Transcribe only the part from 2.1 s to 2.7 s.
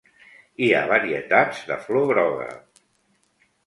groga.